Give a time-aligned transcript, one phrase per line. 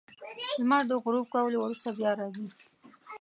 [0.59, 2.45] •لمر د غروب کولو وروسته بیا راځي.